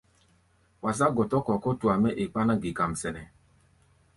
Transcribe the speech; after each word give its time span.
Wa 0.83 0.91
zá̧ 0.97 1.09
gɔtɔ-kɔ̧ 1.15 1.55
kútua 1.63 1.93
mɛ́ 2.01 2.15
e 2.21 2.23
kpáná-gi-kam 2.31 2.91
sɛnɛ́. 3.01 3.25